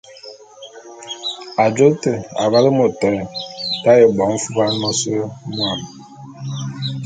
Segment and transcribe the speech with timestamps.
[1.63, 2.13] Ajô te,
[2.43, 3.09] avale môt éte
[3.83, 4.99] d’aye bo mfuban môs
[5.51, 5.79] mwuam.